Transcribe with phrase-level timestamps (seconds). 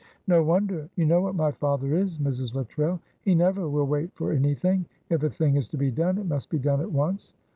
[0.25, 0.89] "No wonder!
[0.95, 2.55] You know what my father is, Mrs.
[2.55, 2.99] Luttrell.
[3.21, 4.87] He never will wait for anything.
[5.11, 7.35] If a thing is to be done it must be done at once.